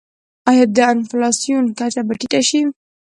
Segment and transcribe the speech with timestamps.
[0.49, 2.61] آیا د انفلاسیون کچه به ټیټه شي؟